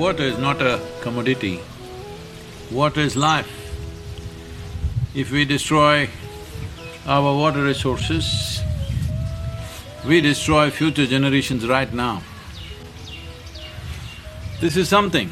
[0.00, 1.60] Water is not a commodity,
[2.70, 3.50] water is life.
[5.14, 6.08] If we destroy
[7.06, 8.62] our water resources,
[10.06, 12.22] we destroy future generations right now.
[14.62, 15.28] This is something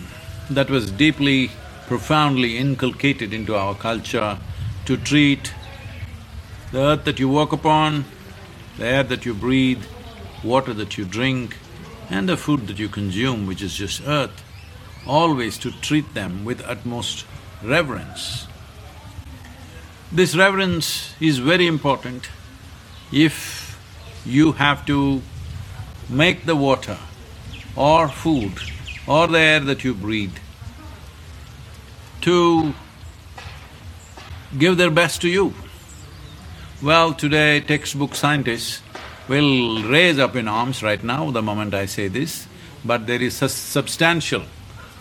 [0.51, 1.51] that was deeply,
[1.87, 4.37] profoundly inculcated into our culture
[4.85, 5.55] to treat
[6.73, 8.05] the earth that you walk upon,
[8.77, 9.83] the air that you breathe,
[10.45, 11.57] water that you drink,
[12.11, 14.45] and the food that you consume, which is just earth,
[15.07, 17.25] always to treat them with utmost
[17.63, 18.47] reverence.
[20.11, 22.29] This reverence is very important
[23.13, 23.79] if
[24.25, 25.23] you have to
[26.09, 26.99] make the water
[27.77, 28.53] or food
[29.07, 30.37] or the air that you breathe
[32.23, 32.75] to
[34.57, 35.55] give their best to you.
[36.83, 38.83] Well, today textbook scientists
[39.29, 42.47] will raise up in arms right now the moment I say this,
[42.85, 44.43] but there is a substantial,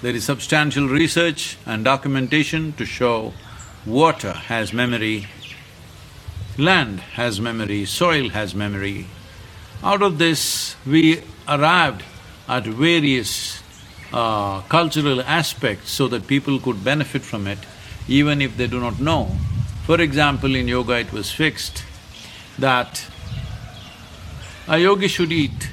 [0.02, 3.34] there is substantial research and documentation to show
[3.86, 5.28] water has memory,
[6.58, 9.08] land has memory, soil has memory.
[9.84, 12.04] Out of this, we arrived
[12.48, 13.62] at various
[14.14, 17.59] uh, cultural aspects so that people could benefit from it
[18.08, 19.32] even if they do not know.
[19.86, 21.84] For example, in yoga it was fixed
[22.59, 23.06] that
[24.67, 25.70] a yogi should eat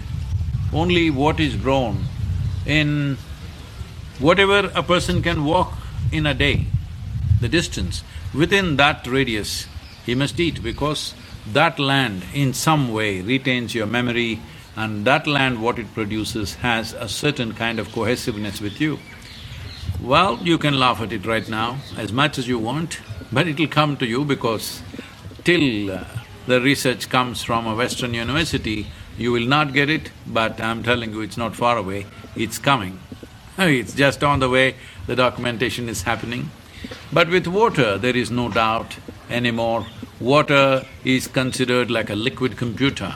[0.72, 2.04] only what is grown
[2.66, 3.16] in
[4.18, 5.72] whatever a person can walk
[6.12, 6.66] in a day,
[7.40, 9.66] the distance, within that radius
[10.04, 11.14] he must eat because
[11.46, 14.40] that land in some way retains your memory
[14.76, 18.98] and that land what it produces has a certain kind of cohesiveness with you.
[20.00, 23.00] Well, you can laugh at it right now as much as you want,
[23.32, 24.82] but it'll come to you because
[25.44, 26.04] till uh,
[26.46, 31.12] the research comes from a Western university, you will not get it, but I'm telling
[31.12, 32.98] you, it's not far away, it's coming.
[33.58, 34.74] It's just on the way,
[35.06, 36.50] the documentation is happening.
[37.12, 38.96] But with water, there is no doubt
[39.30, 39.86] anymore.
[40.20, 43.14] Water is considered like a liquid computer,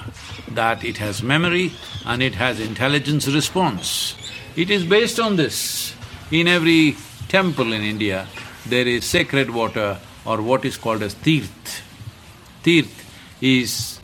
[0.49, 1.73] that it has memory
[2.07, 4.15] and it has intelligence response.
[4.55, 5.95] It is based on this.
[6.31, 6.97] In every
[7.29, 8.29] temple in India,
[8.67, 11.83] there is sacred water or what is called as tirth.
[12.63, 13.05] Tirth
[13.41, 14.01] is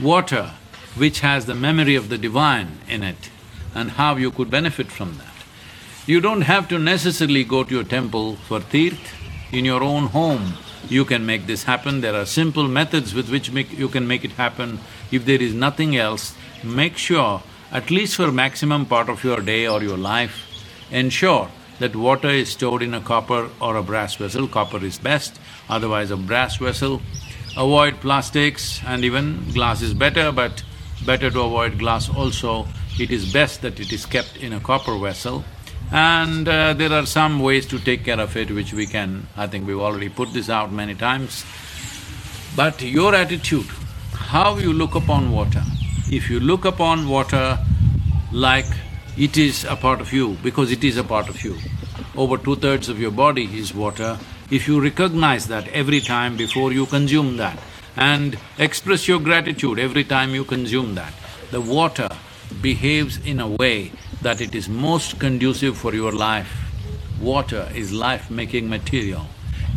[0.00, 0.52] water
[0.96, 3.30] which has the memory of the divine in it
[3.74, 5.35] and how you could benefit from that.
[6.06, 9.14] You don't have to necessarily go to your temple for tirth.
[9.52, 10.54] In your own home,
[10.88, 12.00] you can make this happen.
[12.00, 14.78] There are simple methods with which make, you can make it happen.
[15.10, 19.66] If there is nothing else, make sure, at least for maximum part of your day
[19.66, 20.46] or your life,
[20.90, 21.48] ensure
[21.80, 24.46] that water is stored in a copper or a brass vessel.
[24.46, 27.02] Copper is best, otherwise a brass vessel
[27.56, 30.62] avoid plastics and even glass is better, but
[31.04, 32.66] better to avoid glass also.
[32.98, 35.44] It is best that it is kept in a copper vessel.
[35.92, 39.28] And uh, there are some ways to take care of it which we can…
[39.36, 41.44] I think we've already put this out many times.
[42.56, 43.66] But your attitude,
[44.12, 45.62] how you look upon water,
[46.10, 47.58] if you look upon water
[48.32, 48.66] like
[49.16, 51.56] it is a part of you, because it is a part of you,
[52.16, 54.18] over two-thirds of your body is water,
[54.50, 57.58] if you recognize that every time before you consume that
[57.96, 61.12] and express your gratitude every time you consume that,
[61.50, 62.08] the water
[62.60, 63.92] behaves in a way
[64.26, 66.52] that it is most conducive for your life.
[67.20, 69.24] Water is life-making material.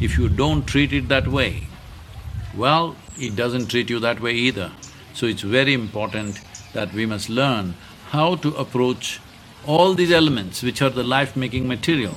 [0.01, 1.67] If you don't treat it that way,
[2.57, 4.71] well, it doesn't treat you that way either.
[5.13, 6.41] So it's very important
[6.73, 7.75] that we must learn
[8.09, 9.19] how to approach
[9.67, 12.15] all these elements which are the life-making material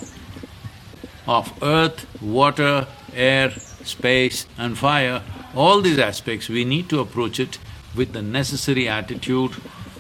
[1.27, 3.51] of earth, water, air,
[3.85, 5.23] space and fire,
[5.55, 7.59] all these aspects, we need to approach it
[7.95, 9.53] with the necessary attitude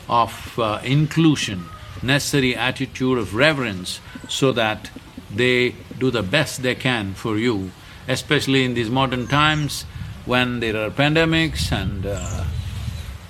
[0.09, 1.65] of uh, inclusion,
[2.03, 4.91] necessary attitude of reverence so that
[5.35, 7.71] they do the best they can for you,
[8.09, 9.85] especially in these modern times
[10.25, 12.45] when there are pandemics and uh,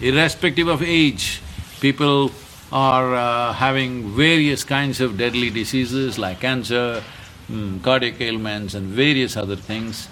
[0.00, 1.40] irrespective of age,
[1.80, 2.30] people
[2.70, 7.02] are uh, having various kinds of deadly diseases like cancer,
[7.50, 10.08] mm, cardiac ailments and various other things,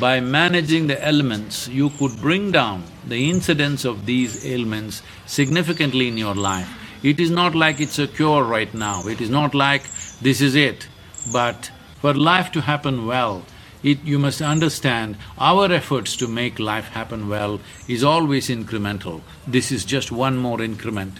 [0.00, 6.16] by managing the elements, you could bring down the incidence of these ailments significantly in
[6.16, 6.81] your life.
[7.02, 9.82] It is not like it's a cure right now, it is not like
[10.20, 10.86] this is it,
[11.32, 11.70] but
[12.00, 13.44] for life to happen well,
[13.82, 14.04] it…
[14.04, 19.20] you must understand, our efforts to make life happen well is always incremental.
[19.48, 21.18] This is just one more increment.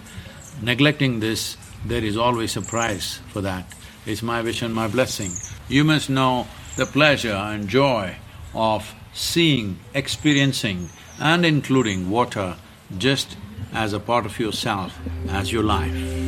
[0.63, 3.67] Neglecting this, there is always a price for that.
[4.07, 5.33] It's my wish and my blessing.
[5.69, 6.47] You must know
[6.77, 8.17] the pleasure and joy
[8.55, 10.91] of seeing, experiencing
[11.21, 12.57] and including water
[12.99, 13.37] just
[13.73, 14.99] as a part of yourself,
[15.29, 16.22] as your life.